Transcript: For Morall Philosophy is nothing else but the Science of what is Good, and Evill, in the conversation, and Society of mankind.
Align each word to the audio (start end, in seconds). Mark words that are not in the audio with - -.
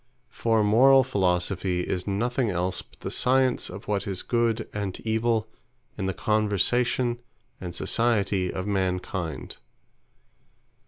For 0.31 0.63
Morall 0.63 1.03
Philosophy 1.05 1.81
is 1.81 2.07
nothing 2.07 2.49
else 2.49 2.81
but 2.81 3.01
the 3.01 3.11
Science 3.11 3.69
of 3.69 3.87
what 3.87 4.07
is 4.07 4.23
Good, 4.23 4.67
and 4.73 4.99
Evill, 5.05 5.47
in 5.95 6.07
the 6.07 6.13
conversation, 6.15 7.19
and 7.59 7.75
Society 7.75 8.51
of 8.51 8.65
mankind. 8.65 9.57